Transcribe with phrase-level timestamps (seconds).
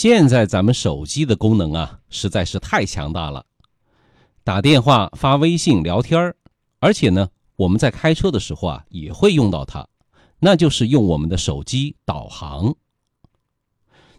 [0.00, 3.44] 现在咱们手机的功能啊，实在是太强大了，
[4.44, 6.36] 打电话、发微信、聊天，
[6.78, 9.88] 而且呢，我们在开车的时候啊，也会用到它，
[10.38, 12.76] 那就是用我们的手机导航。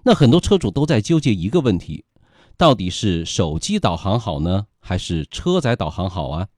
[0.03, 2.03] 那很多车主都在纠结一个问题，
[2.57, 6.49] 到底是手机导航好呢，还是车载导航好啊？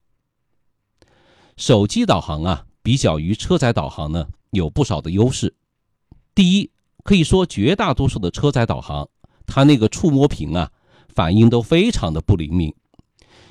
[1.58, 5.56] 手机导航啊，比较于车载导航呢，有不少的优势。
[6.34, 6.72] 第一，
[7.04, 9.10] 可以说绝大多数的车载导航，
[9.46, 10.72] 它那个触摸屏啊，
[11.10, 12.74] 反应都非常的不灵敏，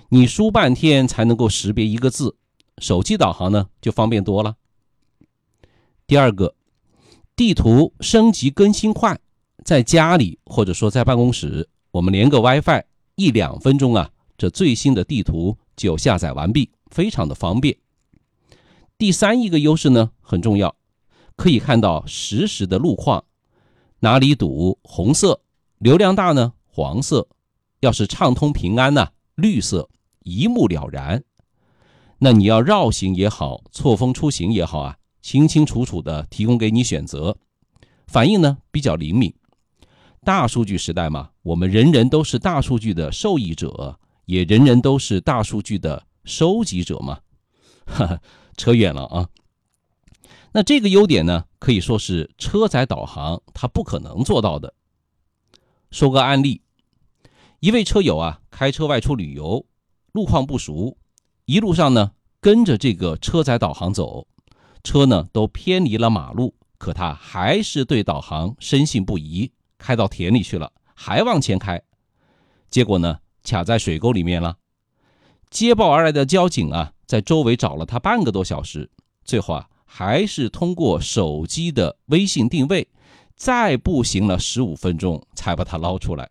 [0.08, 2.36] 你输半天才能够识别一个字，
[2.78, 4.56] 手机导航呢就方便多了。
[6.06, 6.54] 第二个，
[7.36, 9.18] 地图升级更新快。
[9.62, 12.82] 在家里或者说在办公室，我们连个 WiFi，
[13.14, 17.76] 一两分钟啊，这最新的地图就下载完毕，非常的方便。
[18.96, 20.74] 第三一个优势呢很重要，
[21.36, 23.22] 可以看到实时的路况，
[24.00, 25.42] 哪里堵红色，
[25.78, 27.28] 流量大呢黄色，
[27.80, 31.22] 要是畅通平安呢绿色，一目了然。
[32.18, 37.36] 那你要绕行也好，错峰出行也好啊，清清楚楚的提供给你选择，
[38.06, 39.34] 反应呢比较灵敏。
[40.24, 47.20] 大数据时代嘛，我们人人都是大数据的受益者，也人人都是大数据的收集者嘛。
[47.86, 48.20] 哈哈，
[48.56, 49.28] 扯远了啊。
[50.52, 54.74] 那这个优点呢，可以说是车载导航它不可能做到的。
[55.92, 56.62] 说个案例，
[57.60, 59.64] 一位车友啊，开车外出旅游，
[60.10, 60.96] 路况不熟，
[61.44, 64.26] 一路上呢跟着这个车载导航走，
[64.82, 69.52] 车呢都偏离了马路，可他还是对导航深信不疑。
[69.78, 71.82] 开到田里去了，还往前开，
[72.68, 74.58] 结果呢，卡在水沟里面了。
[75.48, 78.90] 接报而来的交警啊，在周围找了他半个多小时，
[79.24, 82.86] 最后啊，还是通过手机的微信定位，
[83.34, 86.30] 再步行了十五分钟才把它捞出来。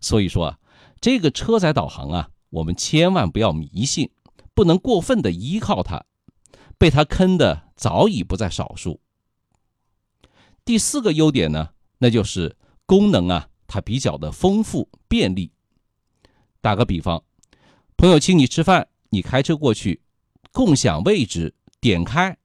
[0.00, 0.58] 所以说啊，
[0.98, 4.10] 这个车载导航啊，我们千万不要迷信，
[4.54, 6.06] 不能过分的依靠它，
[6.78, 8.98] 被它坑的早已不在少数。
[10.64, 11.68] 第四个优点呢？
[11.98, 12.56] 那就是
[12.86, 15.52] 功能啊，它比较的丰富便利。
[16.62, 17.22] 打个比方，
[17.98, 20.00] 朋友请你吃饭，你开车过去，
[20.50, 22.38] 共享位置，点开，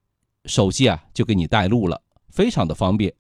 [0.45, 3.13] 手机啊就给你带路了，非常的方便。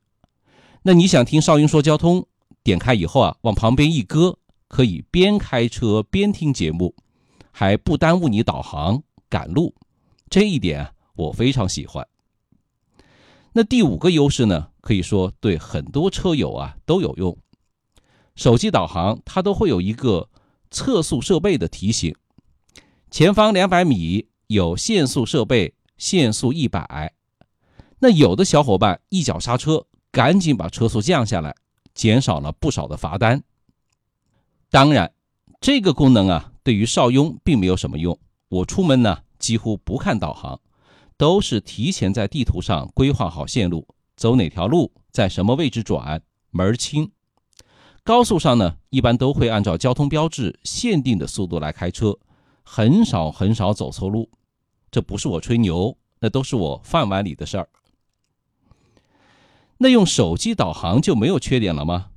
[0.81, 2.25] 那你想听少云说交通，
[2.63, 6.95] 点开以后啊，往旁边一搁，可以边开车边听节目，
[7.51, 9.75] 还不耽误你导航赶路，
[10.27, 12.07] 这一点啊我非常喜欢。
[13.53, 14.69] 那第五个优势呢？
[14.81, 17.37] 可以说对很多车友啊都有用。
[18.35, 20.29] 手机导航它都会有一个
[20.71, 22.15] 测速设备的提醒，
[23.11, 27.13] 前方两百米有限速设备，限速一百。
[27.99, 31.55] 那有的小伙伴一脚刹车，赶紧把车速降下来，
[31.93, 33.43] 减少了不少的罚单。
[34.69, 35.11] 当然，
[35.59, 38.17] 这个功能啊，对于邵雍并没有什么用。
[38.49, 40.59] 我出门呢，几乎不看导航。
[41.19, 46.21] 都是提前在地图上规划好线路，走哪条路，在什么位置转，
[46.51, 47.11] 门儿清。
[48.03, 52.19] 高速上呢，一般都会按照交通标志限定的速度来开车，
[52.61, 54.29] 很少很少走错路。
[54.91, 57.69] 这不是我吹牛，那都是我饭碗里的事儿。
[59.77, 62.11] 那用手机导航就没有缺点了吗？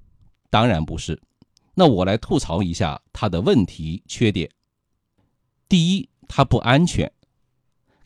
[0.49, 1.21] 当然不是。
[1.75, 4.51] 那我来吐槽一下它的问题缺点。
[5.69, 7.11] 第一，它不安全。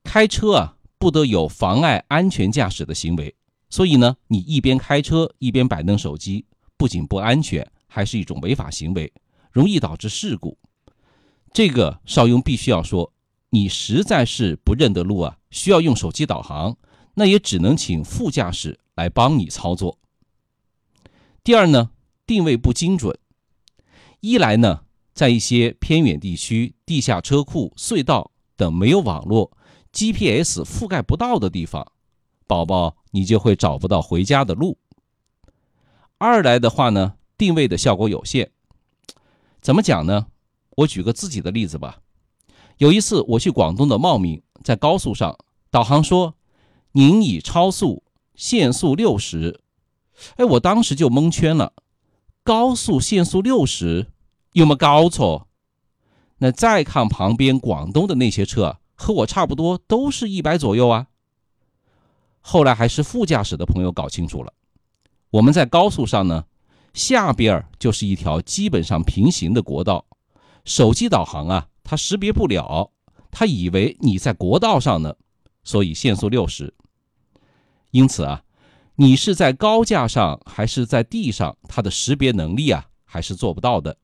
[0.03, 0.77] 开车啊。
[0.97, 3.37] 不得有妨碍安全驾驶的行为，
[3.69, 6.47] 所以呢，你一边开车一边摆弄手机，
[6.79, 9.13] 不仅不安全，还是一种违法行为，
[9.53, 10.57] 容易导致事故。
[11.53, 13.13] 这个邵雍必须要说，
[13.55, 16.77] 你实在是不认得路啊，需要用手机导航，
[17.15, 20.01] 那也只能请副驾驶来帮你操作。
[21.45, 21.91] 第二呢，
[22.27, 23.17] 定位不精准，
[24.19, 24.81] 一来呢，
[25.13, 29.57] 在一些偏远地区、地下车库、隧道等没有网络。
[29.93, 31.93] GPS 覆盖不到的地方，
[32.49, 34.77] 宝宝你就会找不到回家的路。
[36.19, 38.51] 二来的话呢，定位的效果有限。
[39.61, 40.27] 怎么讲呢？
[40.79, 42.01] 我举个自己的例子吧。
[42.79, 45.39] 有一次我去广东的茂名，在高速上，
[45.71, 46.35] 导航说
[46.93, 48.03] 您已超速，
[48.35, 49.61] 限速六十。
[50.37, 51.73] 哎，我当时就蒙圈了。
[52.43, 54.09] 高速限速六十，
[54.53, 55.49] 有没搞错？
[56.39, 58.79] 那再看旁边广东的那些车。
[58.97, 61.09] 和我差不多，都是一百左右啊。
[62.41, 64.53] 后来还是副驾驶的朋友搞清楚了，
[65.31, 66.45] 我们在高速上呢，
[66.93, 70.07] 下边就是一条基本上平行的国道，
[70.65, 72.91] 手机导航啊，它识别不了，
[73.31, 75.15] 它以为你在国道上呢，
[75.63, 76.75] 所以限速六十。
[77.93, 78.43] 因此啊，
[78.97, 83.97] 你是在高架上还是在地上，它的识别能力啊还是做不到的。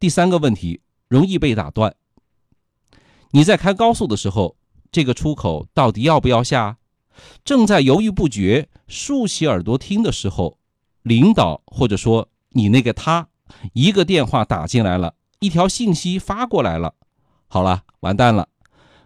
[0.00, 1.94] 第三个问题容易被打断。
[3.30, 4.56] 你在开高速的时候，
[4.90, 6.78] 这个出口到底要不要下？
[7.44, 10.58] 正在犹豫不决、竖起耳朵听的时候，
[11.02, 13.28] 领导或者说你那个他，
[13.72, 16.94] 一个电话打进来了，一条信息发过来了，
[17.48, 18.48] 好了，完蛋了，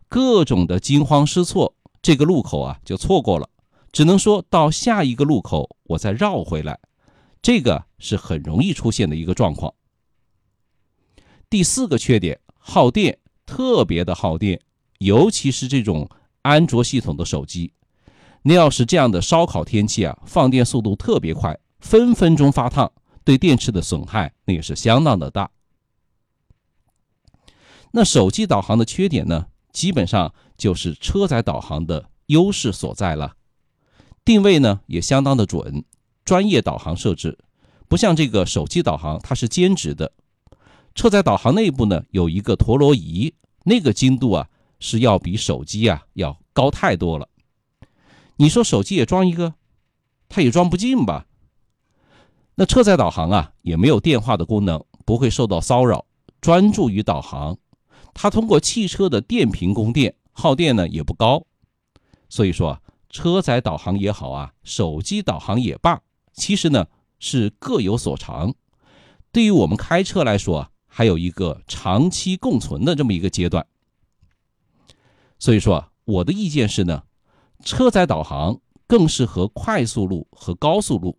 [0.06, 3.48] 各种的惊慌失措，这个路口啊就错过了，
[3.90, 6.78] 只能说到下一个路口我再绕回来，
[7.40, 9.72] 这个是很容易出现的一个状况。
[11.48, 13.18] 第四个缺点，耗电。
[13.46, 14.60] 特别的耗电，
[14.98, 16.10] 尤其是这种
[16.42, 17.72] 安卓系统的手机。
[18.42, 22.90] 那要是这样的烧烤天气啊，放电速度特别快，分分钟发烫，
[23.24, 25.48] 对电池的损害那也是相当的大。
[27.96, 33.36] 那手机导航的缺点呢，基本上就是车载导航的优势所在了。
[34.22, 35.82] 定位呢也相当的准，
[36.22, 37.38] 专业导航设置，
[37.88, 40.12] 不像这个手机导航，它是兼职的。
[40.94, 43.32] 车载导航内部呢有一个陀螺仪，
[43.64, 47.30] 那个精度啊是要比手机啊要高太多了。
[48.36, 49.54] 你说手机也装一个，
[50.28, 51.24] 它也装不进吧？
[52.56, 56.04] 那车载导航啊也没有电话的功能，不会受到骚扰，
[56.42, 57.56] 专注于导航。
[58.18, 61.44] 它通过汽车的电瓶供电，耗电呢也不高。
[62.30, 62.80] 所以说，
[63.10, 66.00] 车载导航也好啊，手机导航也罢，
[66.32, 66.86] 其实呢
[67.18, 68.54] 是各有所长。
[69.30, 70.70] 对于我们开车来说啊。
[70.88, 73.66] 还有一个长期共存的这么一个阶段，
[75.38, 77.02] 所以说我的意见是呢，
[77.62, 81.18] 车载导航更适合快速路和高速路，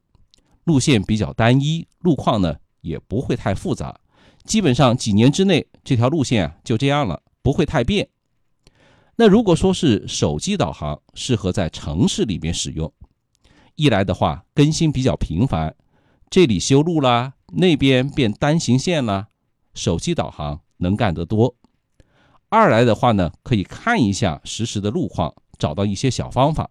[0.64, 4.00] 路线比较单一，路况呢也不会太复杂，
[4.48, 8.10] 基本上几年之内这条路线啊就这样了，不会太变。
[9.18, 12.92] 那如果说是手机导航，适合在城市里面使用，
[13.76, 15.76] 一来的话更新比较频繁，
[16.30, 19.28] 这里修路啦，那边变单行线啦。
[19.74, 21.56] 手机导航能干得多。
[22.50, 26.70] 二来的话呢，可以看一下实时的路况，找到一些小方法，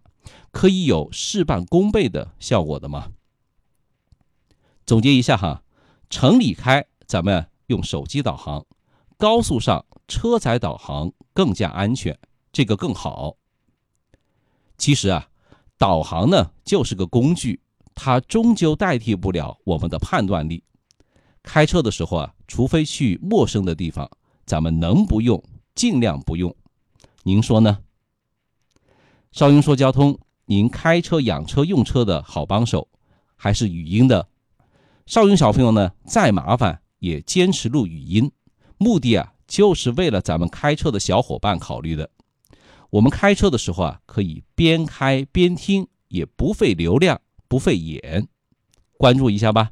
[0.51, 3.11] 可以有事半功倍的效果的嘛。
[4.85, 5.63] 总结一下哈，
[6.09, 8.65] 城里开咱们用手机导航，
[9.17, 12.17] 高速上车载导航更加安全，
[12.51, 13.35] 这个更好。
[14.77, 15.27] 其实啊，
[15.77, 17.59] 导航呢就是个工具，
[17.95, 20.63] 它终究代替不了我们的判断力。
[21.43, 24.09] 开车的时候啊，除非去陌生的地方，
[24.45, 25.41] 咱们能不用
[25.75, 26.53] 尽量不用。
[27.23, 27.79] 您说呢？
[29.31, 32.87] 少云说交通，您开车养车用车的好帮手，
[33.35, 34.27] 还是语音的。
[35.05, 38.31] 少云小朋友呢，再麻烦也坚持录语音，
[38.77, 42.09] 目的啊，就是为了咱们开车的小伙伴考虑的。
[42.89, 48.27] 我们开车的时候啊，可以边开边听，也不费流量，不费眼。
[48.97, 49.71] 关注一下吧。